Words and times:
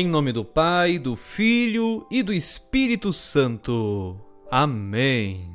Em 0.00 0.08
nome 0.08 0.32
do 0.32 0.42
Pai, 0.42 0.98
do 0.98 1.14
Filho 1.14 2.06
e 2.10 2.22
do 2.22 2.32
Espírito 2.32 3.12
Santo. 3.12 4.16
Amém. 4.50 5.54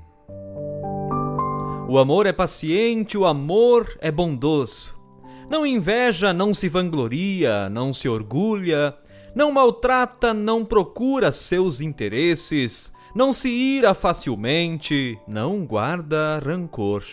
O 1.90 1.98
amor 1.98 2.28
é 2.28 2.32
paciente, 2.32 3.18
o 3.18 3.26
amor 3.26 3.98
é 4.00 4.12
bondoso. 4.12 5.02
Não 5.50 5.66
inveja, 5.66 6.32
não 6.32 6.54
se 6.54 6.70
vangloria, 6.70 7.72
não 7.72 7.92
se 7.92 8.08
orgulha, 8.08 8.96
não 9.34 9.52
maltrata, 9.52 10.32
não 10.32 10.64
procura 10.64 11.32
seus 11.32 11.82
interesses, 11.82 12.94
não 13.16 13.34
se 13.34 13.50
ira 13.50 13.96
facilmente, 13.96 15.18
não 15.28 15.66
guarda 15.66 16.38
rancor. 16.38 17.04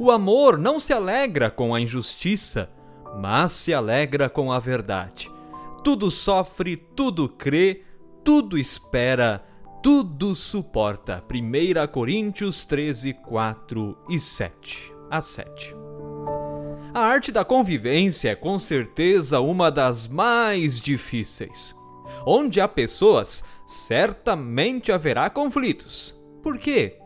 O 0.00 0.10
amor 0.10 0.58
não 0.58 0.80
se 0.80 0.92
alegra 0.92 1.52
com 1.52 1.72
a 1.72 1.80
injustiça, 1.80 2.68
mas 3.16 3.52
se 3.52 3.72
alegra 3.72 4.28
com 4.28 4.50
a 4.50 4.58
verdade. 4.58 5.37
Tudo 5.82 6.10
sofre, 6.10 6.76
tudo 6.76 7.28
crê, 7.28 7.82
tudo 8.24 8.58
espera, 8.58 9.44
tudo 9.82 10.34
suporta. 10.34 11.24
1 11.32 11.90
Coríntios 11.92 12.64
13, 12.64 13.14
4 13.14 13.96
e 14.10 14.18
7 14.18 14.92
a 15.10 15.20
7. 15.20 15.74
A 16.92 17.00
arte 17.00 17.30
da 17.30 17.44
convivência 17.44 18.30
é 18.30 18.34
com 18.34 18.58
certeza 18.58 19.40
uma 19.40 19.70
das 19.70 20.08
mais 20.08 20.80
difíceis. 20.80 21.74
Onde 22.26 22.60
há 22.60 22.66
pessoas, 22.66 23.44
certamente 23.66 24.90
haverá 24.90 25.30
conflitos. 25.30 26.18
Por 26.42 26.58
quê? 26.58 26.98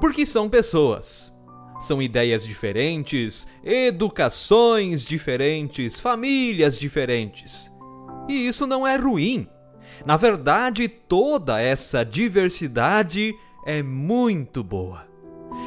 Porque 0.00 0.26
são 0.26 0.48
pessoas. 0.48 1.32
São 1.78 2.02
ideias 2.02 2.44
diferentes, 2.44 3.46
educações 3.62 5.04
diferentes, 5.04 6.00
famílias 6.00 6.78
diferentes. 6.78 7.70
E 8.28 8.46
isso 8.46 8.66
não 8.66 8.86
é 8.86 8.96
ruim. 8.96 9.48
Na 10.04 10.16
verdade, 10.16 10.86
toda 10.86 11.60
essa 11.60 12.04
diversidade 12.04 13.34
é 13.64 13.82
muito 13.82 14.62
boa. 14.62 15.08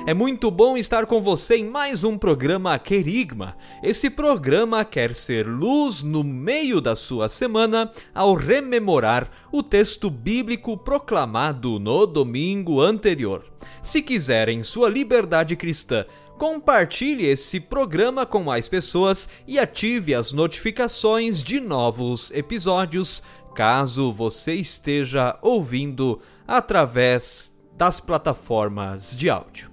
É 0.05 0.13
muito 0.13 0.49
bom 0.49 0.77
estar 0.77 1.05
com 1.05 1.21
você 1.21 1.57
em 1.57 1.65
mais 1.65 2.03
um 2.03 2.17
programa 2.17 2.77
Querigma. 2.79 3.55
Esse 3.83 4.09
programa 4.09 4.83
quer 4.85 5.13
ser 5.13 5.47
luz 5.47 6.01
no 6.01 6.23
meio 6.23 6.81
da 6.81 6.95
sua 6.95 7.29
semana 7.29 7.91
ao 8.13 8.33
rememorar 8.33 9.29
o 9.51 9.61
texto 9.61 10.09
bíblico 10.09 10.75
proclamado 10.77 11.77
no 11.77 12.07
domingo 12.07 12.81
anterior. 12.81 13.43
Se 13.81 14.01
quiserem 14.01 14.63
sua 14.63 14.89
liberdade 14.89 15.55
cristã, 15.55 16.05
compartilhe 16.42 17.28
esse 17.28 17.59
programa 17.59 18.25
com 18.25 18.42
mais 18.42 18.67
pessoas 18.67 19.30
e 19.47 19.59
ative 19.59 20.16
as 20.16 20.34
notificações 20.34 21.44
de 21.44 21.59
novos 21.59 22.31
episódios, 22.31 23.22
caso 23.53 24.11
você 24.11 24.56
esteja 24.56 25.38
ouvindo 25.39 26.19
através 26.47 27.56
das 27.78 28.00
plataformas 28.00 29.16
de 29.16 29.30
áudio. 29.30 29.69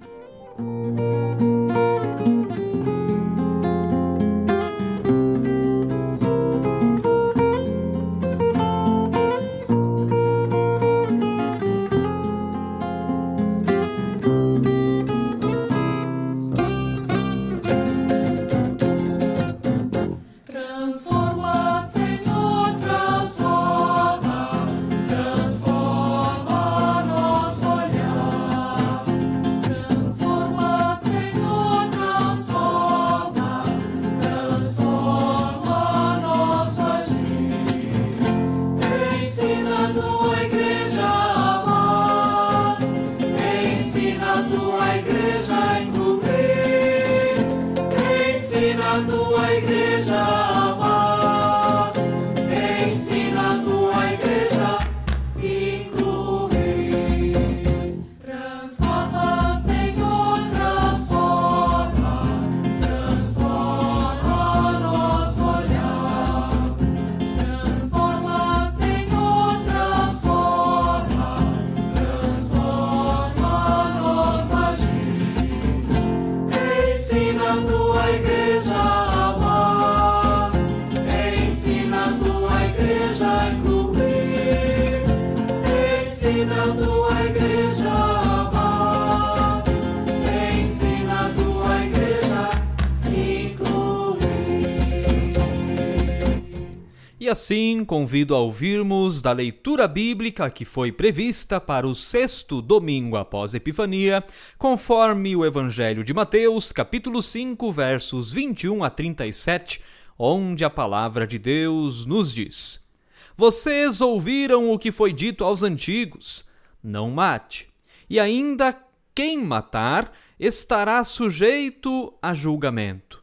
Assim 97.49 97.83
convido 97.83 98.35
a 98.35 98.37
ouvirmos 98.37 99.23
da 99.23 99.31
leitura 99.31 99.87
bíblica 99.87 100.51
que 100.51 100.63
foi 100.63 100.91
prevista 100.91 101.59
para 101.59 101.87
o 101.87 101.95
sexto 101.95 102.61
domingo 102.61 103.17
após 103.17 103.55
Epifania, 103.55 104.23
conforme 104.55 105.35
o 105.35 105.43
Evangelho 105.43 106.03
de 106.03 106.13
Mateus, 106.13 106.71
capítulo 106.71 107.23
5, 107.23 107.71
versos 107.71 108.31
21 108.31 108.83
a 108.83 108.89
37, 108.91 109.81
onde 110.15 110.63
a 110.63 110.69
palavra 110.69 111.25
de 111.25 111.39
Deus 111.39 112.05
nos 112.05 112.31
diz: 112.31 112.87
Vocês 113.35 113.99
ouviram 113.99 114.71
o 114.71 114.77
que 114.77 114.91
foi 114.91 115.11
dito 115.11 115.43
aos 115.43 115.63
antigos: 115.63 116.47
Não 116.83 117.09
mate. 117.09 117.67
E 118.07 118.19
ainda 118.19 118.79
quem 119.15 119.43
matar 119.43 120.13
estará 120.39 121.03
sujeito 121.03 122.13
a 122.21 122.31
julgamento. 122.35 123.18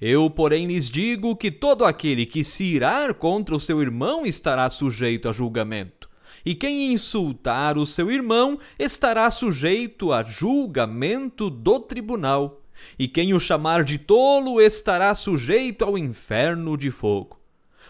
Eu, 0.00 0.28
porém, 0.28 0.66
lhes 0.66 0.90
digo 0.90 1.34
que 1.34 1.50
todo 1.50 1.84
aquele 1.84 2.26
que 2.26 2.44
se 2.44 2.64
irar 2.64 3.14
contra 3.14 3.54
o 3.54 3.60
seu 3.60 3.80
irmão 3.80 4.26
estará 4.26 4.68
sujeito 4.68 5.28
a 5.28 5.32
julgamento. 5.32 6.10
E 6.44 6.54
quem 6.54 6.92
insultar 6.92 7.78
o 7.78 7.86
seu 7.86 8.10
irmão 8.10 8.58
estará 8.78 9.30
sujeito 9.30 10.12
a 10.12 10.22
julgamento 10.22 11.48
do 11.48 11.80
tribunal. 11.80 12.60
E 12.98 13.08
quem 13.08 13.32
o 13.32 13.40
chamar 13.40 13.82
de 13.82 13.98
tolo 13.98 14.60
estará 14.60 15.14
sujeito 15.14 15.84
ao 15.84 15.96
inferno 15.96 16.76
de 16.76 16.90
fogo. 16.90 17.40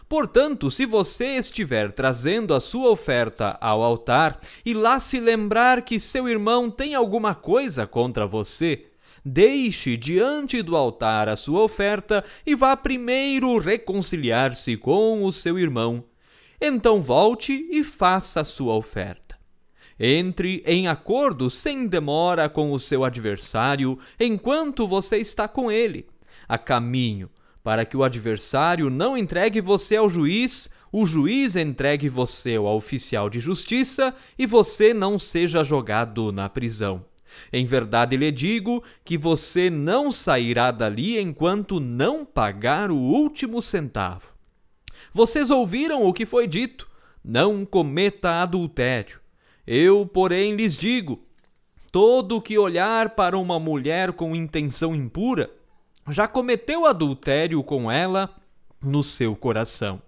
Portanto, 0.09 0.71
se 0.71 0.87
você 0.87 1.37
estiver 1.37 1.91
trazendo 1.91 2.55
a 2.55 2.61
sua 2.61 2.91
oferta 2.91 3.58
ao 3.61 3.82
altar 3.82 4.41
e 4.64 4.73
lá 4.73 5.00
se 5.00 5.19
lembrar 5.19 5.82
que 5.82 5.99
seu 5.99 6.29
irmão 6.29 6.70
tem 6.70 6.94
alguma 6.94 7.35
coisa 7.35 7.87
contra 7.87 8.25
você, 8.25 8.87
deixe 9.28 9.96
diante 9.96 10.62
do 10.62 10.76
altar 10.76 11.28
a 11.28 11.34
sua 11.34 11.64
oferta 11.64 12.25
e 12.46 12.55
vá 12.55 12.76
primeiro 12.76 13.58
reconciliar-se 13.58 14.76
com 14.76 15.25
o 15.25 15.32
seu 15.32 15.58
irmão. 15.58 16.05
Então 16.61 17.02
volte 17.02 17.67
e 17.69 17.82
faça 17.82 18.43
a 18.43 18.44
sua 18.44 18.76
oferta. 18.76 19.37
Entre 19.99 20.62
em 20.64 20.87
acordo 20.87 21.50
sem 21.50 21.88
demora 21.88 22.49
com 22.49 22.70
o 22.70 22.78
seu 22.78 23.02
adversário 23.02 23.99
enquanto 24.20 24.87
você 24.87 25.17
está 25.17 25.49
com 25.49 25.72
ele, 25.72 26.06
a 26.46 26.56
caminho, 26.56 27.29
para 27.64 27.84
que 27.84 27.96
o 27.96 28.05
adversário 28.05 28.88
não 28.88 29.19
entregue 29.19 29.61
você 29.61 29.96
ao 29.96 30.08
juiz, 30.08 30.70
o 30.93 31.05
juiz 31.05 31.56
entregue 31.56 32.08
você 32.08 32.55
ao 32.55 32.76
oficial 32.76 33.29
de 33.29 33.40
justiça 33.40 34.14
e 34.38 34.46
você 34.46 34.94
não 34.94 35.19
seja 35.19 35.64
jogado 35.64 36.31
na 36.31 36.49
prisão. 36.49 37.05
Em 37.53 37.65
verdade 37.65 38.17
lhe 38.17 38.31
digo 38.31 38.83
que 39.05 39.17
você 39.17 39.71
não 39.71 40.11
sairá 40.11 40.71
dali 40.71 41.19
enquanto 41.19 41.81
não 41.81 42.25
pagar 42.25 42.91
o 42.91 42.97
último 42.97 43.61
centavo. 43.62 44.35
Vocês 45.12 45.50
ouviram 45.50 46.05
o 46.05 46.12
que 46.12 46.27
foi 46.27 46.47
dito: 46.47 46.88
não 47.25 47.65
cometa 47.65 48.43
adultério. 48.43 49.21
Eu, 49.67 50.06
porém, 50.06 50.55
lhes 50.55 50.77
digo: 50.77 51.21
todo 51.91 52.41
que 52.41 52.59
olhar 52.59 53.11
para 53.11 53.39
uma 53.39 53.59
mulher 53.59 54.12
com 54.12 54.37
intenção 54.37 54.94
impura 54.94 55.50
já 56.09 56.29
cometeu 56.29 56.87
adultério 56.87 57.62
com 57.65 57.91
ela 57.91 58.31
no 58.81 59.03
seu 59.03 59.35
coração. 59.35 60.00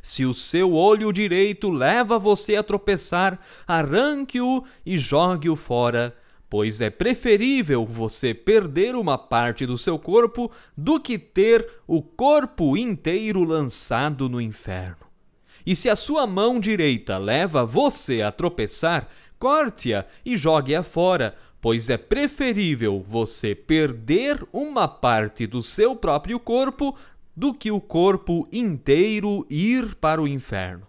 Se 0.00 0.24
o 0.24 0.32
seu 0.32 0.72
olho 0.72 1.12
direito 1.12 1.70
leva 1.70 2.18
você 2.18 2.56
a 2.56 2.62
tropeçar, 2.62 3.40
arranque-o 3.66 4.64
e 4.84 4.96
jogue-o 4.96 5.56
fora, 5.56 6.16
pois 6.52 6.82
é 6.82 6.90
preferível 6.90 7.86
você 7.86 8.34
perder 8.34 8.94
uma 8.94 9.16
parte 9.16 9.64
do 9.64 9.78
seu 9.78 9.98
corpo 9.98 10.52
do 10.76 11.00
que 11.00 11.18
ter 11.18 11.66
o 11.86 12.02
corpo 12.02 12.76
inteiro 12.76 13.42
lançado 13.42 14.28
no 14.28 14.38
inferno. 14.38 15.06
E 15.64 15.74
se 15.74 15.88
a 15.88 15.96
sua 15.96 16.26
mão 16.26 16.60
direita 16.60 17.16
leva 17.16 17.64
você 17.64 18.20
a 18.20 18.30
tropeçar, 18.30 19.08
corte-a 19.38 20.04
e 20.26 20.36
jogue-a 20.36 20.82
fora, 20.82 21.34
pois 21.58 21.88
é 21.88 21.96
preferível 21.96 23.02
você 23.02 23.54
perder 23.54 24.46
uma 24.52 24.86
parte 24.86 25.46
do 25.46 25.62
seu 25.62 25.96
próprio 25.96 26.38
corpo 26.38 26.94
do 27.34 27.54
que 27.54 27.70
o 27.70 27.80
corpo 27.80 28.46
inteiro 28.52 29.46
ir 29.48 29.94
para 29.94 30.20
o 30.20 30.28
inferno. 30.28 30.86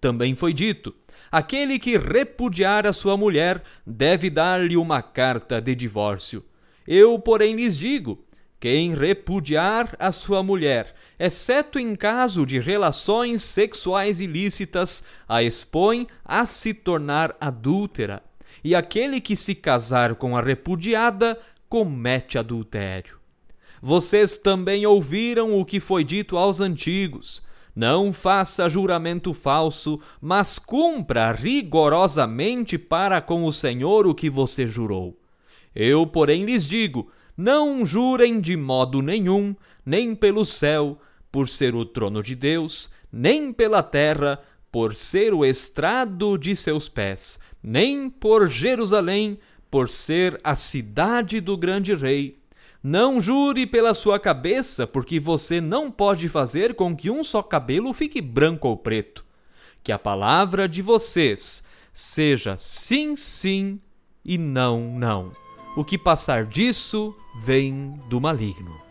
Também 0.00 0.36
foi 0.36 0.52
dito: 0.52 0.94
aquele 1.34 1.80
que 1.80 1.98
repudiar 1.98 2.86
a 2.86 2.92
sua 2.92 3.16
mulher 3.16 3.60
deve 3.84 4.30
dar-lhe 4.30 4.76
uma 4.76 5.02
carta 5.02 5.60
de 5.60 5.74
divórcio. 5.74 6.44
Eu, 6.86 7.18
porém, 7.18 7.56
lhes 7.56 7.76
digo: 7.76 8.24
quem 8.60 8.94
repudiar 8.94 9.96
a 9.98 10.12
sua 10.12 10.44
mulher, 10.44 10.94
exceto 11.18 11.76
em 11.76 11.96
caso 11.96 12.46
de 12.46 12.60
relações 12.60 13.42
sexuais 13.42 14.20
ilícitas, 14.20 15.04
a 15.28 15.42
expõe 15.42 16.06
a 16.24 16.46
se 16.46 16.72
tornar 16.72 17.36
adúltera 17.40 18.22
e 18.62 18.72
aquele 18.72 19.20
que 19.20 19.34
se 19.34 19.56
casar 19.56 20.14
com 20.14 20.36
a 20.36 20.40
repudiada 20.40 21.36
comete 21.68 22.38
adultério. 22.38 23.18
Vocês 23.82 24.36
também 24.36 24.86
ouviram 24.86 25.58
o 25.58 25.64
que 25.64 25.80
foi 25.80 26.04
dito 26.04 26.38
aos 26.38 26.60
antigos: 26.60 27.42
não 27.74 28.12
faça 28.12 28.68
juramento 28.68 29.34
falso, 29.34 29.98
mas 30.20 30.58
cumpra 30.58 31.32
rigorosamente 31.32 32.78
para 32.78 33.20
com 33.20 33.44
o 33.44 33.52
Senhor 33.52 34.06
o 34.06 34.14
que 34.14 34.30
você 34.30 34.66
jurou. 34.66 35.18
Eu, 35.74 36.06
porém, 36.06 36.44
lhes 36.44 36.66
digo: 36.66 37.10
não 37.36 37.84
jurem 37.84 38.40
de 38.40 38.56
modo 38.56 39.02
nenhum, 39.02 39.56
nem 39.84 40.14
pelo 40.14 40.44
céu, 40.44 40.98
por 41.32 41.48
ser 41.48 41.74
o 41.74 41.84
trono 41.84 42.22
de 42.22 42.36
Deus, 42.36 42.92
nem 43.12 43.52
pela 43.52 43.82
terra, 43.82 44.40
por 44.70 44.94
ser 44.94 45.34
o 45.34 45.44
estrado 45.44 46.38
de 46.38 46.54
seus 46.54 46.88
pés, 46.88 47.40
nem 47.62 48.08
por 48.08 48.48
Jerusalém, 48.48 49.38
por 49.68 49.88
ser 49.88 50.38
a 50.44 50.54
cidade 50.54 51.40
do 51.40 51.56
grande 51.56 51.94
rei. 51.94 52.43
Não 52.86 53.18
jure 53.18 53.66
pela 53.66 53.94
sua 53.94 54.20
cabeça, 54.20 54.86
porque 54.86 55.18
você 55.18 55.58
não 55.58 55.90
pode 55.90 56.28
fazer 56.28 56.74
com 56.74 56.94
que 56.94 57.08
um 57.08 57.24
só 57.24 57.42
cabelo 57.42 57.94
fique 57.94 58.20
branco 58.20 58.68
ou 58.68 58.76
preto. 58.76 59.24
Que 59.82 59.90
a 59.90 59.98
palavra 59.98 60.68
de 60.68 60.82
vocês 60.82 61.64
seja 61.94 62.58
sim, 62.58 63.16
sim 63.16 63.80
e 64.22 64.36
não, 64.36 64.82
não. 64.98 65.32
O 65.74 65.82
que 65.82 65.96
passar 65.96 66.44
disso 66.44 67.16
vem 67.40 67.98
do 68.10 68.20
maligno. 68.20 68.83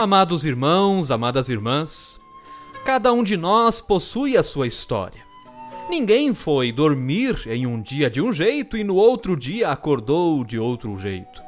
Amados 0.00 0.46
irmãos, 0.46 1.10
amadas 1.10 1.50
irmãs, 1.50 2.18
cada 2.86 3.12
um 3.12 3.22
de 3.22 3.36
nós 3.36 3.82
possui 3.82 4.34
a 4.34 4.42
sua 4.42 4.66
história. 4.66 5.22
Ninguém 5.90 6.32
foi 6.32 6.72
dormir 6.72 7.46
em 7.46 7.66
um 7.66 7.78
dia 7.78 8.08
de 8.08 8.18
um 8.18 8.32
jeito 8.32 8.78
e 8.78 8.82
no 8.82 8.94
outro 8.94 9.36
dia 9.36 9.68
acordou 9.68 10.42
de 10.42 10.58
outro 10.58 10.96
jeito. 10.96 11.42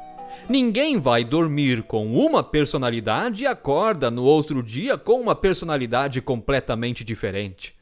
Ninguém 0.47 0.99
vai 0.99 1.23
dormir 1.23 1.81
com 1.81 2.15
uma 2.15 2.43
personalidade 2.43 3.43
e 3.43 3.47
acorda 3.47 4.11
no 4.11 4.23
outro 4.23 4.61
dia 4.61 4.99
com 4.99 5.19
uma 5.19 5.33
personalidade 5.33 6.21
completamente 6.21 7.03
diferente. 7.03 7.73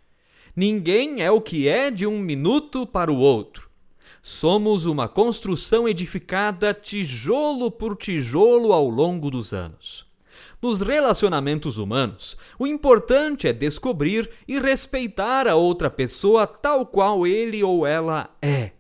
Ninguém 0.56 1.22
é 1.22 1.30
o 1.30 1.42
que 1.42 1.68
é 1.68 1.92
de 1.92 2.08
um 2.08 2.18
minuto 2.18 2.88
para 2.88 3.12
o 3.12 3.18
outro. 3.18 3.70
Somos 4.22 4.86
uma 4.86 5.10
construção 5.10 5.86
edificada 5.86 6.74
tijolo 6.74 7.70
por 7.70 7.98
tijolo 7.98 8.72
ao 8.72 8.88
longo 8.88 9.30
dos 9.30 9.52
anos. 9.52 10.10
Nos 10.62 10.82
relacionamentos 10.82 11.80
humanos, 11.80 12.38
o 12.60 12.68
importante 12.68 13.48
é 13.48 13.54
descobrir 13.54 14.30
e 14.48 14.60
respeitar 14.60 15.48
a 15.48 15.56
outra 15.56 15.90
pessoa 15.90 16.46
tal 16.46 16.86
qual 16.86 17.26
ele 17.26 17.64
ou 17.64 17.88
ela 17.88 18.30
é. 18.40 18.72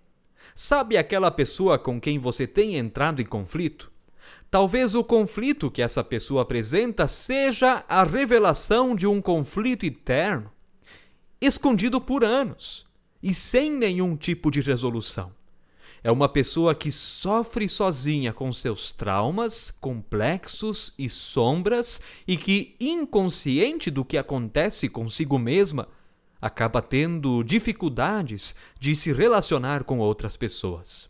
Sabe 0.54 0.96
aquela 0.96 1.32
pessoa 1.32 1.80
com 1.80 2.00
quem 2.00 2.20
você 2.20 2.46
tem 2.46 2.76
entrado 2.76 3.20
em 3.20 3.26
conflito? 3.26 3.92
Talvez 4.52 4.94
o 4.94 5.04
conflito 5.04 5.72
que 5.72 5.82
essa 5.82 6.04
pessoa 6.04 6.44
apresenta 6.44 7.08
seja 7.08 7.84
a 7.90 8.04
revelação 8.04 8.96
de 8.96 9.08
um 9.08 9.20
conflito 9.20 9.84
eterno, 9.84 10.52
escondido 11.40 12.00
por 12.00 12.24
anos 12.24 12.86
e 13.24 13.34
sem 13.34 13.72
nenhum 13.72 14.16
tipo 14.16 14.52
de 14.52 14.62
resolução. 14.62 15.41
É 16.04 16.12
uma 16.12 16.28
pessoa 16.28 16.74
que 16.74 16.92
sofre 16.92 17.70
sozinha 17.70 18.34
com 18.34 18.52
seus 18.52 18.92
traumas, 18.92 19.70
complexos 19.70 20.96
e 20.98 21.08
sombras 21.08 22.02
e 22.28 22.36
que, 22.36 22.76
inconsciente 22.80 23.92
do 23.92 24.04
que 24.04 24.18
acontece 24.18 24.90
consigo 24.90 25.38
mesma, 25.38 25.88
acaba 26.42 26.82
tendo 26.82 27.44
dificuldades 27.44 28.56
de 28.80 28.96
se 28.96 29.14
relacionar 29.14 29.84
com 29.84 30.00
outras 30.00 30.36
pessoas. 30.36 31.08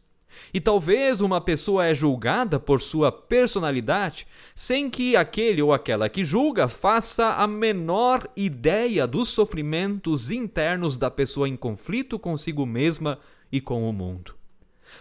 E 0.54 0.60
talvez 0.60 1.22
uma 1.22 1.40
pessoa 1.40 1.86
é 1.86 1.94
julgada 1.94 2.60
por 2.60 2.82
sua 2.82 3.14
personalidade 3.14 4.28
sem 4.54 4.90
que 4.90 5.16
aquele 5.16 5.62
ou 5.62 5.72
aquela 5.72 6.10
que 6.10 6.24
julga 6.24 6.68
faça 6.68 7.36
a 7.36 7.48
menor 7.48 8.30
ideia 8.36 9.08
dos 9.08 9.30
sofrimentos 9.30 10.32
internos 10.32 10.98
da 10.98 11.10
pessoa 11.10 11.48
em 11.48 11.56
conflito 11.56 12.20
consigo 12.20 12.66
mesma 12.66 13.20
e 13.50 13.62
com 13.62 13.90
o 13.90 13.94
mundo. 13.94 14.41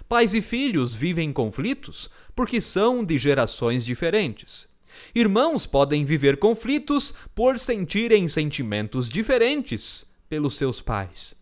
Pais 0.09 0.35
e 0.35 0.43
filhos 0.43 0.95
vivem 0.95 1.33
conflitos 1.33 2.11
porque 2.35 2.61
são 2.61 3.05
de 3.05 3.19
gerações 3.19 3.85
diferentes. 3.85 4.69
Irmãos 5.15 5.67
podem 5.67 6.05
viver 6.05 6.39
conflitos 6.39 7.15
por 7.35 7.59
sentirem 7.59 8.29
sentimentos 8.29 9.09
diferentes 9.09 10.13
pelos 10.29 10.57
seus 10.57 10.81
pais. 10.81 11.35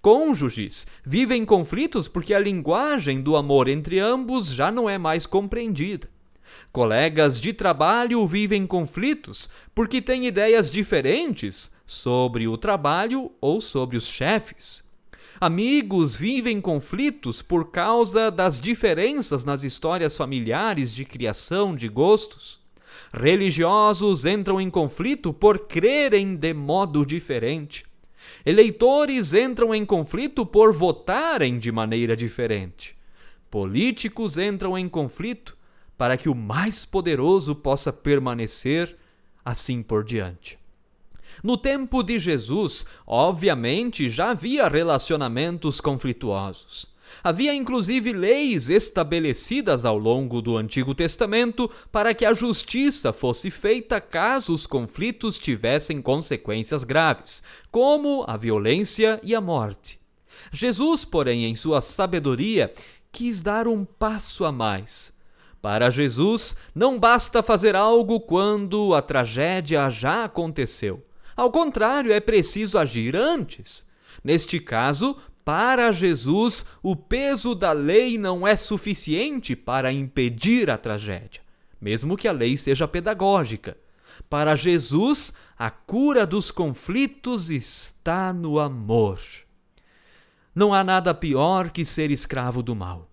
Cônjuges 0.00 0.86
vivem 1.04 1.44
conflitos 1.44 2.08
porque 2.08 2.34
a 2.34 2.38
linguagem 2.38 3.20
do 3.20 3.36
amor 3.36 3.68
entre 3.68 3.98
ambos 3.98 4.52
já 4.52 4.70
não 4.70 4.88
é 4.88 4.98
mais 4.98 5.26
compreendida. 5.26 6.08
Colegas 6.70 7.40
de 7.40 7.52
trabalho 7.52 8.26
vivem 8.26 8.66
conflitos 8.66 9.48
porque 9.74 10.00
têm 10.02 10.26
ideias 10.26 10.70
diferentes 10.72 11.74
sobre 11.86 12.46
o 12.46 12.56
trabalho 12.56 13.32
ou 13.40 13.60
sobre 13.60 13.96
os 13.96 14.06
chefes. 14.06 14.84
Amigos 15.42 16.14
vivem 16.14 16.60
conflitos 16.60 17.42
por 17.42 17.72
causa 17.72 18.30
das 18.30 18.60
diferenças 18.60 19.44
nas 19.44 19.64
histórias 19.64 20.16
familiares 20.16 20.94
de 20.94 21.04
criação 21.04 21.74
de 21.74 21.88
gostos. 21.88 22.60
Religiosos 23.12 24.24
entram 24.24 24.60
em 24.60 24.70
conflito 24.70 25.32
por 25.32 25.66
crerem 25.66 26.36
de 26.36 26.54
modo 26.54 27.04
diferente. 27.04 27.84
Eleitores 28.46 29.34
entram 29.34 29.74
em 29.74 29.84
conflito 29.84 30.46
por 30.46 30.72
votarem 30.72 31.58
de 31.58 31.72
maneira 31.72 32.14
diferente. 32.14 32.96
Políticos 33.50 34.38
entram 34.38 34.78
em 34.78 34.88
conflito 34.88 35.58
para 35.98 36.16
que 36.16 36.28
o 36.28 36.36
mais 36.36 36.84
poderoso 36.84 37.56
possa 37.56 37.92
permanecer, 37.92 38.96
assim 39.44 39.82
por 39.82 40.04
diante. 40.04 40.61
No 41.42 41.56
tempo 41.56 42.02
de 42.02 42.18
Jesus, 42.18 42.86
obviamente, 43.06 44.08
já 44.08 44.30
havia 44.30 44.68
relacionamentos 44.68 45.80
conflituosos. 45.80 46.92
Havia 47.22 47.54
inclusive 47.54 48.12
leis 48.12 48.70
estabelecidas 48.70 49.84
ao 49.84 49.98
longo 49.98 50.40
do 50.40 50.56
Antigo 50.56 50.94
Testamento 50.94 51.70
para 51.90 52.14
que 52.14 52.24
a 52.24 52.32
justiça 52.32 53.12
fosse 53.12 53.50
feita 53.50 54.00
caso 54.00 54.52
os 54.52 54.66
conflitos 54.66 55.38
tivessem 55.38 56.00
consequências 56.00 56.84
graves, 56.84 57.42
como 57.70 58.24
a 58.26 58.36
violência 58.36 59.20
e 59.22 59.34
a 59.34 59.40
morte. 59.40 60.00
Jesus, 60.50 61.04
porém, 61.04 61.44
em 61.44 61.54
sua 61.54 61.80
sabedoria, 61.80 62.72
quis 63.10 63.42
dar 63.42 63.68
um 63.68 63.84
passo 63.84 64.44
a 64.44 64.50
mais. 64.50 65.12
Para 65.60 65.90
Jesus, 65.90 66.56
não 66.74 66.98
basta 66.98 67.40
fazer 67.42 67.76
algo 67.76 68.18
quando 68.20 68.94
a 68.94 69.02
tragédia 69.02 69.88
já 69.88 70.24
aconteceu. 70.24 71.04
Ao 71.36 71.50
contrário, 71.50 72.12
é 72.12 72.20
preciso 72.20 72.78
agir 72.78 73.16
antes. 73.16 73.86
Neste 74.22 74.60
caso, 74.60 75.16
para 75.44 75.90
Jesus, 75.90 76.64
o 76.82 76.94
peso 76.94 77.54
da 77.54 77.72
lei 77.72 78.16
não 78.16 78.46
é 78.46 78.54
suficiente 78.54 79.56
para 79.56 79.92
impedir 79.92 80.70
a 80.70 80.78
tragédia, 80.78 81.42
mesmo 81.80 82.16
que 82.16 82.28
a 82.28 82.32
lei 82.32 82.56
seja 82.56 82.86
pedagógica. 82.86 83.76
Para 84.28 84.54
Jesus, 84.54 85.34
a 85.58 85.70
cura 85.70 86.26
dos 86.26 86.50
conflitos 86.50 87.50
está 87.50 88.32
no 88.32 88.60
amor. 88.60 89.18
Não 90.54 90.72
há 90.72 90.84
nada 90.84 91.14
pior 91.14 91.70
que 91.70 91.84
ser 91.84 92.10
escravo 92.10 92.62
do 92.62 92.74
mal. 92.74 93.10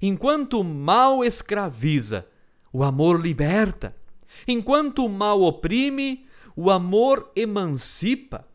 Enquanto 0.00 0.60
o 0.60 0.64
mal 0.64 1.24
escraviza, 1.24 2.26
o 2.72 2.82
amor 2.82 3.20
liberta. 3.20 3.94
Enquanto 4.46 5.04
o 5.04 5.08
mal 5.08 5.42
oprime, 5.42 6.26
o 6.56 6.70
amor 6.70 7.30
emancipa. 7.34 8.46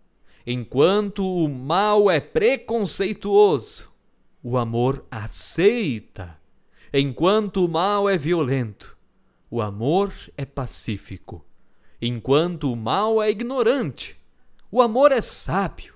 Enquanto 0.46 1.26
o 1.26 1.50
mal 1.50 2.10
é 2.10 2.20
preconceituoso, 2.20 3.94
o 4.42 4.58
amor 4.58 5.06
aceita. 5.12 6.40
Enquanto 6.94 7.66
o 7.66 7.68
mal 7.68 8.08
é 8.08 8.18
violento, 8.18 8.98
o 9.52 9.62
amor 9.62 10.14
é 10.38 10.46
pacífico. 10.46 11.46
Enquanto 12.02 12.72
o 12.72 12.76
mal 12.76 13.22
é 13.22 13.30
ignorante, 13.30 14.18
o 14.72 14.82
amor 14.82 15.12
é 15.12 15.20
sábio. 15.20 15.96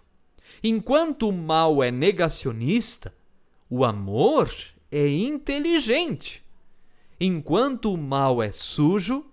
Enquanto 0.63 1.29
o 1.29 1.31
mal 1.31 1.81
é 1.81 1.89
negacionista, 1.89 3.13
o 3.69 3.85
amor 3.85 4.51
é 4.91 5.07
inteligente. 5.07 6.43
Enquanto 7.19 7.93
o 7.93 7.97
mal 7.97 8.41
é 8.43 8.51
sujo, 8.51 9.25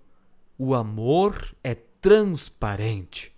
o 0.57 0.73
amor 0.73 1.55
é 1.63 1.75
transparente. 2.01 3.33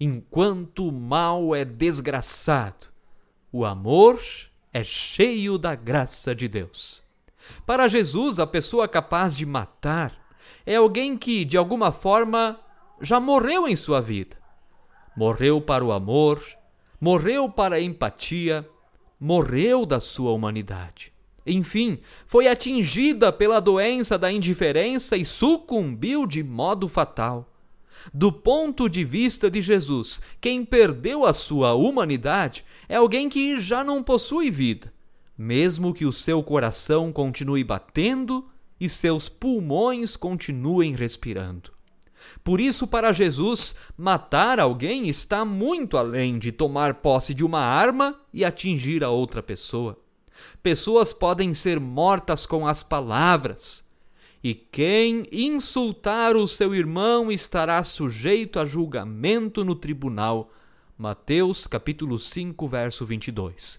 Enquanto 0.00 0.88
o 0.88 0.92
mal 0.92 1.54
é 1.54 1.64
desgraçado, 1.64 2.86
o 3.50 3.64
amor 3.64 4.20
é 4.72 4.84
cheio 4.84 5.58
da 5.58 5.74
graça 5.74 6.34
de 6.34 6.46
Deus. 6.46 7.02
Para 7.66 7.88
Jesus, 7.88 8.38
a 8.38 8.46
pessoa 8.46 8.86
capaz 8.86 9.36
de 9.36 9.44
matar 9.46 10.16
é 10.64 10.76
alguém 10.76 11.16
que, 11.16 11.44
de 11.44 11.56
alguma 11.56 11.90
forma, 11.90 12.60
já 13.00 13.18
morreu 13.18 13.66
em 13.66 13.74
sua 13.74 14.00
vida. 14.00 14.36
Morreu 15.16 15.60
para 15.60 15.84
o 15.84 15.90
amor, 15.90 16.40
morreu 17.00 17.48
para 17.48 17.76
a 17.76 17.80
empatia, 17.80 18.68
morreu 19.18 19.84
da 19.84 19.98
sua 19.98 20.32
humanidade. 20.32 21.12
Enfim, 21.46 21.98
foi 22.26 22.46
atingida 22.46 23.32
pela 23.32 23.60
doença 23.60 24.18
da 24.18 24.30
indiferença 24.30 25.16
e 25.16 25.24
sucumbiu 25.24 26.26
de 26.26 26.42
modo 26.42 26.86
fatal. 26.86 27.57
Do 28.12 28.32
ponto 28.32 28.88
de 28.88 29.04
vista 29.04 29.50
de 29.50 29.60
Jesus, 29.60 30.20
quem 30.40 30.64
perdeu 30.64 31.24
a 31.24 31.32
sua 31.32 31.74
humanidade 31.74 32.64
é 32.88 32.96
alguém 32.96 33.28
que 33.28 33.58
já 33.58 33.82
não 33.84 34.02
possui 34.02 34.50
vida, 34.50 34.92
mesmo 35.36 35.94
que 35.94 36.04
o 36.04 36.12
seu 36.12 36.42
coração 36.42 37.12
continue 37.12 37.62
batendo 37.64 38.48
e 38.80 38.88
seus 38.88 39.28
pulmões 39.28 40.16
continuem 40.16 40.94
respirando. 40.94 41.72
Por 42.42 42.60
isso, 42.60 42.86
para 42.86 43.12
Jesus, 43.12 43.74
matar 43.96 44.60
alguém 44.60 45.08
está 45.08 45.44
muito 45.44 45.96
além 45.96 46.38
de 46.38 46.52
tomar 46.52 46.94
posse 46.94 47.32
de 47.32 47.44
uma 47.44 47.60
arma 47.60 48.18
e 48.32 48.44
atingir 48.44 49.02
a 49.02 49.10
outra 49.10 49.42
pessoa. 49.42 49.98
Pessoas 50.62 51.12
podem 51.12 51.52
ser 51.54 51.80
mortas 51.80 52.46
com 52.46 52.66
as 52.66 52.82
palavras, 52.82 53.87
e 54.42 54.54
quem 54.54 55.26
insultar 55.32 56.36
o 56.36 56.46
seu 56.46 56.74
irmão 56.74 57.30
estará 57.30 57.82
sujeito 57.82 58.60
a 58.60 58.64
julgamento 58.64 59.64
no 59.64 59.74
tribunal. 59.74 60.52
Mateus 60.96 61.66
capítulo 61.66 62.18
5, 62.18 62.66
verso 62.68 63.04
22. 63.04 63.78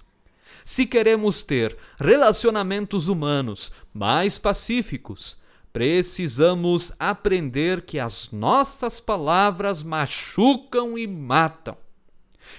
Se 0.65 0.85
queremos 0.85 1.43
ter 1.43 1.77
relacionamentos 1.97 3.07
humanos 3.07 3.71
mais 3.93 4.37
pacíficos, 4.37 5.37
precisamos 5.71 6.91
aprender 6.99 7.83
que 7.83 7.99
as 7.99 8.31
nossas 8.31 8.99
palavras 8.99 9.81
machucam 9.81 10.97
e 10.97 11.07
matam. 11.07 11.77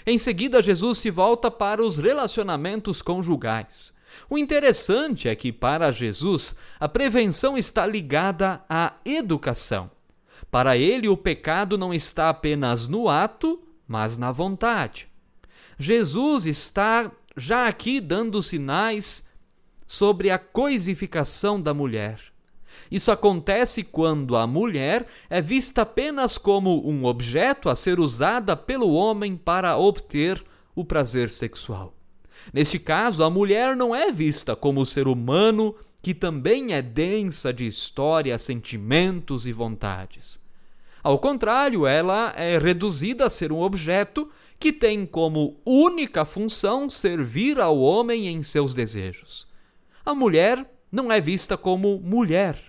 Em 0.07 0.19
seguida, 0.19 0.63
Jesus 0.63 0.99
se 0.99 1.11
volta 1.11 1.51
para 1.51 1.83
os 1.83 1.99
relacionamentos 1.99 3.03
conjugais. 3.03 3.95
O 4.29 4.39
interessante 4.39 5.29
é 5.29 5.35
que, 5.35 5.53
para 5.53 5.91
Jesus, 5.91 6.57
a 6.79 6.89
prevenção 6.89 7.57
está 7.57 7.87
ligada 7.87 8.63
à 8.69 8.95
educação. 9.05 9.91
Para 10.51 10.77
ele, 10.77 11.09
o 11.09 11.17
pecado 11.17 11.79
não 11.79 11.95
está 11.95 12.29
apenas 12.29 12.89
no 12.89 13.09
ato, 13.09 13.63
mas 13.87 14.19
na 14.19 14.33
vontade. 14.33 15.09
Jesus 15.79 16.47
está 16.47 17.11
já 17.37 17.67
aqui 17.67 18.01
dando 18.01 18.43
sinais 18.43 19.29
sobre 19.87 20.31
a 20.31 20.39
coisificação 20.39 21.61
da 21.61 21.73
mulher. 21.73 22.21
Isso 22.91 23.11
acontece 23.11 23.83
quando 23.83 24.37
a 24.37 24.47
mulher 24.47 25.07
é 25.29 25.41
vista 25.41 25.83
apenas 25.83 26.39
como 26.39 26.89
um 26.89 27.05
objeto 27.05 27.69
a 27.69 27.75
ser 27.75 27.99
usada 27.99 28.57
pelo 28.57 28.93
homem 28.93 29.37
para 29.37 29.77
obter 29.77 30.45
o 30.75 30.85
prazer 30.85 31.31
sexual. 31.31 31.95
Neste 32.53 32.79
caso, 32.79 33.23
a 33.23 33.31
mulher 33.31 33.77
não 33.77 33.95
é 33.95 34.11
vista 34.11 34.57
como 34.57 34.87
ser 34.87 35.07
humano 35.07 35.75
que 36.03 36.15
também 36.15 36.73
é 36.73 36.81
densa 36.81 37.53
de 37.53 37.67
história, 37.67 38.39
sentimentos 38.39 39.47
e 39.47 39.53
vontades. 39.53 40.41
Ao 41.03 41.19
contrário, 41.19 41.87
ela 41.87 42.33
é 42.37 42.59
reduzida 42.59 43.27
a 43.27 43.31
ser 43.31 43.53
um 43.53 43.61
objeto 43.61 44.31
que 44.59 44.73
tem 44.73 45.07
como 45.07 45.59
única 45.65 46.25
função 46.25 46.89
servir 46.89 47.59
ao 47.59 47.79
homem 47.79 48.29
em 48.29 48.43
seus 48.43 48.75
desejos. 48.75 49.47
A 50.05 50.15
mulher 50.15 50.71
não 50.93 51.11
é 51.11 51.21
vista 51.21 51.57
como 51.57 51.99
mulher, 51.99 52.61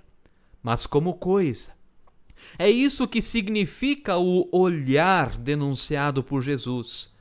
mas 0.64 0.86
como 0.86 1.16
coisa. 1.16 1.74
É 2.58 2.70
isso 2.70 3.08
que 3.08 3.22
significa 3.22 4.18
o 4.18 4.48
olhar 4.52 5.38
denunciado 5.38 6.24
por 6.24 6.42
Jesus. 6.42 7.16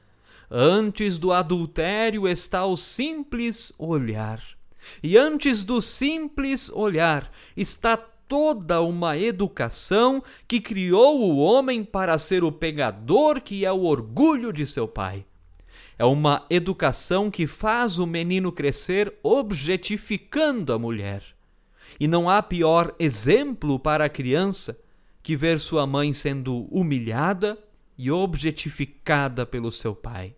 Antes 0.51 1.17
do 1.17 1.33
adultério 1.33 2.27
está 2.27 2.67
o 2.67 2.77
simples 2.77 3.73
olhar. 3.79 4.43
E 5.01 5.17
antes 5.17 5.63
do 5.63 5.81
simples 5.81 6.69
olhar 6.71 7.31
está 7.57 7.97
toda 7.97 8.81
uma 8.81 9.17
educação 9.17 10.21
que 10.49 10.61
criou 10.61 11.21
o 11.21 11.39
homem 11.39 11.85
para 11.85 12.19
ser 12.19 12.43
o 12.43 12.51
pegador 12.51 13.41
que 13.41 13.65
é 13.65 13.71
o 13.71 13.83
orgulho 13.85 14.53
de 14.53 14.67
seu 14.67 14.89
pai. 14.89 15.25
É 15.97 16.05
uma 16.05 16.45
educação 16.51 17.31
que 17.31 17.47
faz 17.47 18.01
o 18.01 18.07
menino 18.07 18.51
crescer 18.51 19.15
objetificando 19.23 20.73
a 20.73 20.79
mulher. 20.79 21.23
E 22.01 22.09
não 22.09 22.29
há 22.29 22.43
pior 22.43 22.93
exemplo 22.99 23.79
para 23.79 24.07
a 24.07 24.09
criança 24.09 24.81
que 25.23 25.37
ver 25.37 25.61
sua 25.61 25.87
mãe 25.87 26.13
sendo 26.13 26.63
humilhada 26.75 27.57
e 27.97 28.11
objetificada 28.11 29.47
pelo 29.47 29.71
seu 29.71 29.95
pai. 29.95 30.35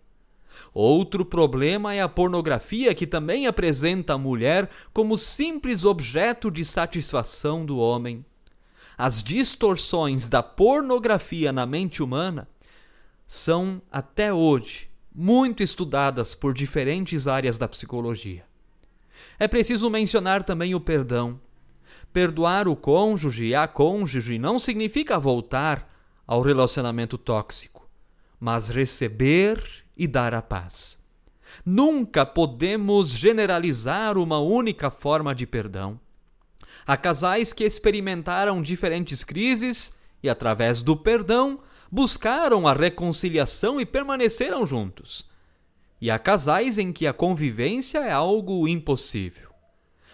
Outro 0.73 1.23
problema 1.23 1.93
é 1.93 2.01
a 2.01 2.09
pornografia, 2.09 2.93
que 2.93 3.05
também 3.05 3.47
apresenta 3.47 4.13
a 4.13 4.17
mulher 4.17 4.69
como 4.93 5.17
simples 5.17 5.85
objeto 5.85 6.49
de 6.49 6.65
satisfação 6.65 7.65
do 7.65 7.77
homem. 7.77 8.25
As 8.97 9.23
distorções 9.23 10.29
da 10.29 10.43
pornografia 10.43 11.51
na 11.51 11.65
mente 11.65 12.01
humana 12.01 12.47
são, 13.25 13.81
até 13.91 14.33
hoje, 14.33 14.89
muito 15.13 15.61
estudadas 15.61 16.33
por 16.33 16.53
diferentes 16.53 17.27
áreas 17.27 17.57
da 17.57 17.67
psicologia. 17.67 18.45
É 19.39 19.47
preciso 19.47 19.89
mencionar 19.89 20.43
também 20.43 20.75
o 20.75 20.79
perdão. 20.79 21.39
Perdoar 22.11 22.67
o 22.67 22.75
cônjuge 22.75 23.47
e 23.47 23.55
a 23.55 23.67
cônjuge 23.67 24.37
não 24.37 24.59
significa 24.59 25.19
voltar 25.19 25.89
ao 26.25 26.41
relacionamento 26.41 27.17
tóxico, 27.17 27.89
mas 28.39 28.69
receber 28.69 29.82
e 29.97 30.07
dar 30.07 30.33
a 30.33 30.41
paz. 30.41 31.01
Nunca 31.65 32.25
podemos 32.25 33.11
generalizar 33.11 34.17
uma 34.17 34.39
única 34.39 34.89
forma 34.89 35.35
de 35.35 35.45
perdão. 35.45 35.99
Há 36.85 36.97
casais 36.97 37.53
que 37.53 37.63
experimentaram 37.63 38.61
diferentes 38.61 39.23
crises 39.23 39.99
e, 40.21 40.29
através 40.29 40.81
do 40.81 40.95
perdão, 40.95 41.59
buscaram 41.91 42.67
a 42.67 42.73
reconciliação 42.73 43.79
e 43.79 43.85
permaneceram 43.85 44.65
juntos. 44.65 45.29
E 46.01 46.09
há 46.09 46.17
casais 46.19 46.77
em 46.77 46.91
que 46.91 47.07
a 47.07 47.13
convivência 47.13 47.99
é 47.99 48.11
algo 48.11 48.67
impossível. 48.67 49.51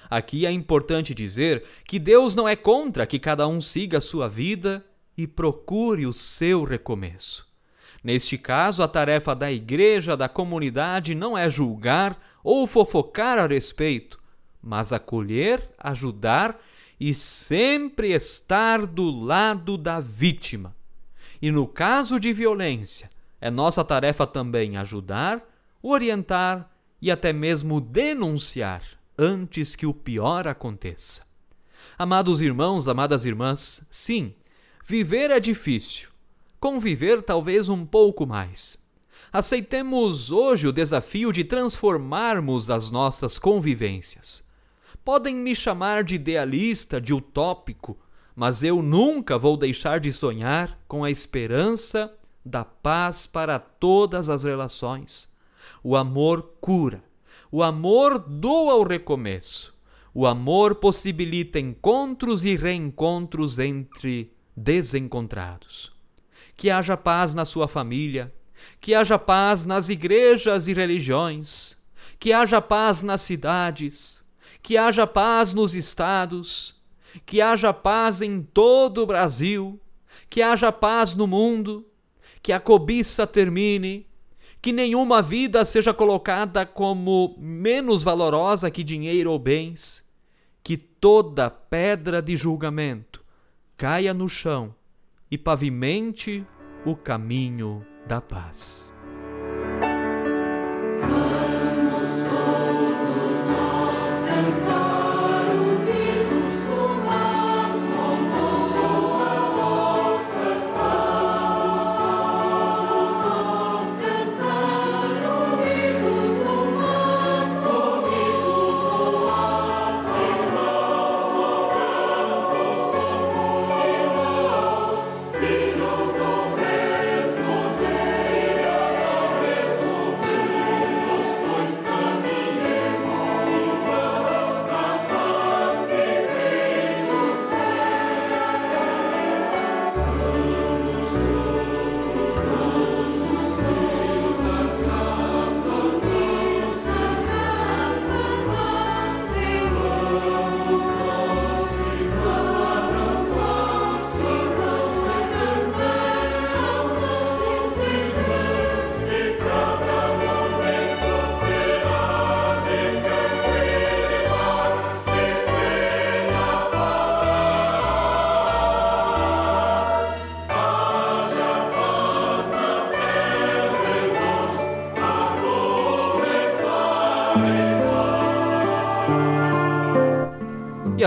Aqui 0.09 0.45
é 0.45 0.51
importante 0.51 1.13
dizer 1.13 1.63
que 1.85 1.97
Deus 1.99 2.35
não 2.35 2.47
é 2.47 2.55
contra 2.55 3.07
que 3.07 3.19
cada 3.19 3.47
um 3.47 3.61
siga 3.61 3.99
a 3.99 4.01
sua 4.01 4.27
vida 4.27 4.83
e 5.15 5.25
procure 5.27 6.05
o 6.05 6.13
seu 6.13 6.63
recomeço. 6.63 7.48
Neste 8.03 8.37
caso, 8.37 8.81
a 8.81 8.87
tarefa 8.87 9.35
da 9.35 9.51
igreja, 9.51 10.15
da 10.15 10.29
comunidade, 10.29 11.13
não 11.13 11.37
é 11.37 11.49
julgar 11.49 12.19
ou 12.43 12.65
fofocar 12.65 13.37
a 13.37 13.47
respeito, 13.47 14.19
mas 14.61 14.93
acolher, 14.93 15.69
ajudar 15.77 16.59
e 16.99 17.13
sempre 17.13 18.11
estar 18.13 18.85
do 18.85 19.09
lado 19.09 19.77
da 19.77 19.99
vítima. 19.99 20.75
E 21.41 21.51
no 21.51 21.65
caso 21.67 22.19
de 22.19 22.33
violência, 22.33 23.09
é 23.39 23.49
nossa 23.49 23.83
tarefa 23.83 24.27
também 24.27 24.75
ajudar, 24.77 25.41
orientar 25.81 26.69
e 27.01 27.09
até 27.09 27.31
mesmo 27.31 27.79
denunciar 27.79 28.81
antes 29.17 29.75
que 29.75 29.85
o 29.85 29.93
pior 29.93 30.47
aconteça. 30.47 31.27
Amados 31.97 32.41
irmãos, 32.41 32.87
amadas 32.87 33.25
irmãs, 33.25 33.85
sim, 33.89 34.33
viver 34.85 35.31
é 35.31 35.39
difícil, 35.39 36.09
conviver 36.59 37.21
talvez 37.21 37.69
um 37.69 37.85
pouco 37.85 38.25
mais. 38.25 38.77
Aceitemos 39.31 40.31
hoje 40.31 40.67
o 40.67 40.73
desafio 40.73 41.31
de 41.31 41.43
transformarmos 41.43 42.69
as 42.69 42.89
nossas 42.89 43.37
convivências. 43.37 44.43
Podem 45.05 45.35
me 45.35 45.55
chamar 45.55 46.03
de 46.03 46.15
idealista, 46.15 46.99
de 46.99 47.13
utópico, 47.13 47.97
mas 48.35 48.63
eu 48.63 48.81
nunca 48.81 49.37
vou 49.37 49.55
deixar 49.55 49.99
de 49.99 50.11
sonhar 50.11 50.79
com 50.87 51.03
a 51.03 51.11
esperança 51.11 52.11
da 52.43 52.63
paz 52.63 53.27
para 53.27 53.59
todas 53.59 54.29
as 54.29 54.43
relações. 54.43 55.29
O 55.83 55.95
amor 55.95 56.55
cura, 56.59 57.03
o 57.51 57.61
amor 57.61 58.19
doa 58.19 58.75
o 58.75 58.83
recomeço. 58.83 59.77
O 60.13 60.25
amor 60.25 60.75
possibilita 60.75 61.59
encontros 61.59 62.43
e 62.43 62.55
reencontros 62.55 63.59
entre 63.59 64.33
desencontrados. 64.55 65.98
Que 66.59 66.69
haja 66.69 66.97
paz 66.97 67.33
na 67.33 67.45
sua 67.45 67.69
família, 67.69 68.33
que 68.81 68.93
haja 68.93 69.17
paz 69.17 69.63
nas 69.63 69.87
igrejas 69.87 70.67
e 70.67 70.73
religiões, 70.73 71.77
que 72.19 72.33
haja 72.33 72.61
paz 72.61 73.01
nas 73.01 73.21
cidades, 73.21 74.25
que 74.61 74.75
haja 74.75 75.07
paz 75.07 75.53
nos 75.53 75.73
estados, 75.73 76.75
que 77.25 77.39
haja 77.39 77.71
paz 77.71 78.21
em 78.21 78.41
todo 78.41 79.03
o 79.03 79.05
Brasil, 79.05 79.79
que 80.29 80.41
haja 80.41 80.69
paz 80.69 81.15
no 81.15 81.25
mundo, 81.25 81.85
que 82.43 82.51
a 82.51 82.59
cobiça 82.59 83.25
termine, 83.25 84.05
que 84.61 84.73
nenhuma 84.73 85.21
vida 85.21 85.63
seja 85.63 85.93
colocada 85.93 86.65
como 86.65 87.37
menos 87.39 88.03
valorosa 88.03 88.69
que 88.69 88.83
dinheiro 88.83 89.31
ou 89.31 89.39
bens, 89.39 90.05
que 90.61 90.75
toda 90.75 91.49
pedra 91.49 92.21
de 92.21 92.35
julgamento 92.35 93.23
caia 93.77 94.13
no 94.13 94.27
chão 94.27 94.75
e 95.31 95.37
pavimente 95.37 96.45
o 96.85 96.95
caminho 96.95 97.85
da 98.07 98.19
paz. 98.19 98.93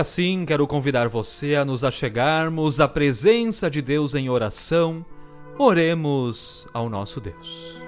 Assim 0.03 0.43
quero 0.45 0.67
convidar 0.67 1.07
você 1.07 1.55
a 1.55 1.63
nos 1.63 1.81
achegarmos 1.81 2.81
à 2.81 2.89
presença 2.89 3.69
de 3.69 3.81
Deus 3.81 4.13
em 4.13 4.29
oração. 4.29 5.05
Oremos 5.57 6.67
ao 6.73 6.89
nosso 6.89 7.21
Deus. 7.21 7.81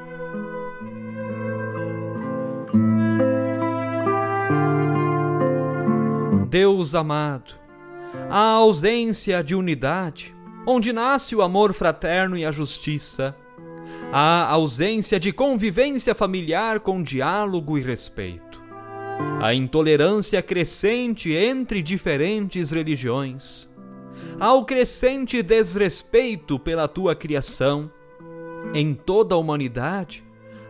Deus 6.48 6.96
amado, 6.96 7.60
a 8.30 8.52
ausência 8.52 9.44
de 9.44 9.54
unidade, 9.54 10.34
onde 10.66 10.94
nasce 10.94 11.36
o 11.36 11.42
amor 11.42 11.74
fraterno 11.74 12.38
e 12.38 12.46
a 12.46 12.52
justiça, 12.52 13.36
a 14.14 14.50
ausência 14.52 15.20
de 15.20 15.34
convivência 15.34 16.16
familiar 16.16 16.80
com 16.80 17.04
diálogo 17.04 17.78
e 17.78 17.82
respeito 17.82 18.45
a 19.42 19.54
intolerância 19.54 20.42
crescente 20.42 21.32
entre 21.32 21.82
diferentes 21.82 22.72
religiões, 22.72 23.70
ao 24.40 24.66
crescente 24.66 25.44
desrespeito 25.44 26.58
pela 26.58 26.88
tua 26.88 27.16
criação, 27.16 27.92
em 28.74 28.94
toda 28.94 29.36
a 29.36 29.38
humanidade, 29.38 30.24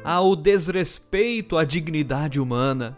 ao 0.04 0.36
desrespeito 0.36 1.58
à 1.58 1.64
dignidade 1.64 2.40
humana. 2.40 2.98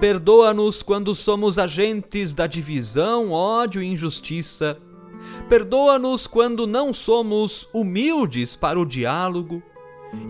Perdoa-nos 0.00 0.82
quando 0.82 1.14
somos 1.14 1.58
agentes 1.58 2.32
da 2.32 2.46
divisão, 2.46 3.32
ódio 3.32 3.82
e 3.82 3.86
injustiça. 3.86 4.78
Perdoa-nos 5.46 6.26
quando 6.26 6.66
não 6.66 6.90
somos 6.92 7.68
humildes 7.74 8.56
para 8.56 8.80
o 8.80 8.86
diálogo 8.86 9.62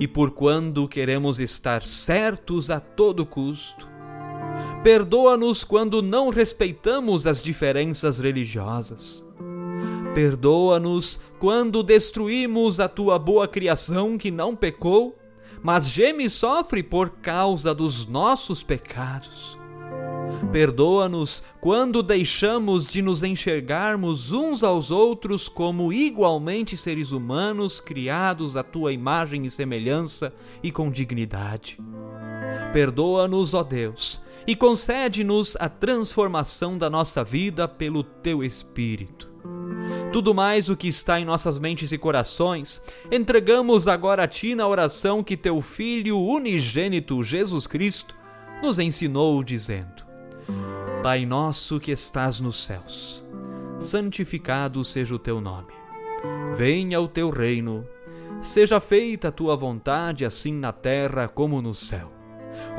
e 0.00 0.08
por 0.08 0.32
quando 0.32 0.88
queremos 0.88 1.38
estar 1.38 1.84
certos 1.84 2.68
a 2.68 2.80
todo 2.80 3.24
custo. 3.24 3.88
Perdoa-nos 4.82 5.62
quando 5.62 6.00
não 6.00 6.30
respeitamos 6.30 7.26
as 7.26 7.42
diferenças 7.42 8.18
religiosas. 8.18 9.24
Perdoa-nos 10.14 11.20
quando 11.38 11.82
destruímos 11.82 12.80
a 12.80 12.88
tua 12.88 13.18
boa 13.18 13.46
criação 13.46 14.18
que 14.18 14.30
não 14.30 14.56
pecou, 14.56 15.16
mas 15.62 15.90
geme 15.90 16.24
e 16.24 16.30
sofre 16.30 16.82
por 16.82 17.10
causa 17.10 17.74
dos 17.74 18.06
nossos 18.06 18.64
pecados. 18.64 19.58
Perdoa-nos 20.50 21.44
quando 21.60 22.02
deixamos 22.02 22.90
de 22.90 23.02
nos 23.02 23.22
enxergarmos 23.22 24.32
uns 24.32 24.64
aos 24.64 24.90
outros 24.90 25.48
como 25.48 25.92
igualmente 25.92 26.76
seres 26.76 27.12
humanos 27.12 27.80
criados 27.80 28.56
à 28.56 28.62
tua 28.62 28.92
imagem 28.92 29.44
e 29.44 29.50
semelhança 29.50 30.32
e 30.62 30.72
com 30.72 30.90
dignidade. 30.90 31.78
Perdoa-nos, 32.72 33.54
ó 33.54 33.62
Deus, 33.62 34.22
e 34.46 34.56
concede-nos 34.56 35.56
a 35.58 35.68
transformação 35.68 36.76
da 36.78 36.88
nossa 36.88 37.22
vida 37.22 37.68
pelo 37.68 38.02
teu 38.02 38.42
Espírito. 38.42 39.30
Tudo 40.12 40.34
mais 40.34 40.68
o 40.68 40.76
que 40.76 40.88
está 40.88 41.20
em 41.20 41.24
nossas 41.24 41.58
mentes 41.58 41.92
e 41.92 41.98
corações, 41.98 42.82
entregamos 43.12 43.86
agora 43.86 44.24
a 44.24 44.28
Ti 44.28 44.54
na 44.54 44.66
oração 44.66 45.22
que 45.22 45.36
Teu 45.36 45.60
Filho 45.60 46.18
unigênito 46.18 47.22
Jesus 47.22 47.66
Cristo 47.66 48.16
nos 48.60 48.78
ensinou, 48.80 49.42
dizendo: 49.44 50.04
Pai 51.02 51.24
nosso 51.24 51.78
que 51.78 51.92
estás 51.92 52.40
nos 52.40 52.64
céus, 52.64 53.24
santificado 53.78 54.82
seja 54.82 55.14
o 55.14 55.18
Teu 55.18 55.40
nome. 55.40 55.72
Venha 56.56 57.00
o 57.00 57.06
Teu 57.06 57.30
reino, 57.30 57.86
seja 58.42 58.80
feita 58.80 59.28
a 59.28 59.32
Tua 59.32 59.54
vontade, 59.54 60.24
assim 60.24 60.52
na 60.52 60.72
terra 60.72 61.28
como 61.28 61.62
no 61.62 61.72
céu. 61.72 62.19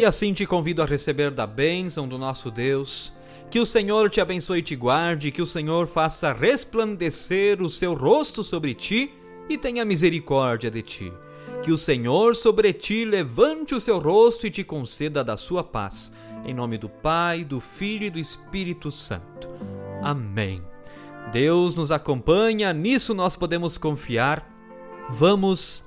E 0.00 0.04
assim 0.06 0.32
te 0.32 0.46
convido 0.46 0.80
a 0.80 0.86
receber 0.86 1.30
da 1.30 1.46
bênção 1.46 2.08
do 2.08 2.16
nosso 2.16 2.50
Deus 2.50 3.12
que 3.50 3.60
o 3.60 3.66
Senhor 3.66 4.08
te 4.08 4.18
abençoe 4.18 4.60
e 4.60 4.62
te 4.62 4.74
guarde, 4.74 5.30
que 5.30 5.42
o 5.42 5.46
Senhor 5.46 5.86
faça 5.86 6.32
resplandecer 6.32 7.60
o 7.60 7.68
seu 7.68 7.92
rosto 7.92 8.42
sobre 8.42 8.72
ti 8.72 9.12
e 9.46 9.58
tenha 9.58 9.84
misericórdia 9.84 10.70
de 10.70 10.80
ti. 10.80 11.12
Que 11.62 11.70
o 11.70 11.76
Senhor 11.76 12.34
sobre 12.34 12.72
ti 12.72 13.04
levante 13.04 13.74
o 13.74 13.80
seu 13.80 13.98
rosto 13.98 14.46
e 14.46 14.50
te 14.50 14.64
conceda 14.64 15.22
da 15.22 15.36
sua 15.36 15.62
paz. 15.62 16.14
Em 16.46 16.54
nome 16.54 16.78
do 16.78 16.88
Pai, 16.88 17.44
do 17.44 17.60
Filho 17.60 18.06
e 18.06 18.10
do 18.10 18.18
Espírito 18.18 18.90
Santo. 18.90 19.50
Amém. 20.02 20.62
Deus 21.30 21.74
nos 21.74 21.92
acompanha, 21.92 22.72
nisso 22.72 23.12
nós 23.12 23.36
podemos 23.36 23.76
confiar. 23.76 24.50
Vamos 25.10 25.84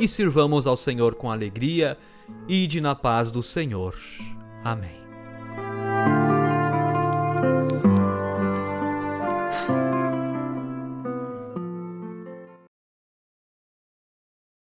e 0.00 0.08
sirvamos 0.08 0.66
ao 0.66 0.76
Senhor 0.76 1.14
com 1.14 1.30
alegria 1.30 1.96
e 2.48 2.66
de 2.66 2.80
na 2.80 2.94
paz 2.94 3.30
do 3.30 3.42
Senhor. 3.42 3.94
Amém. 4.64 5.05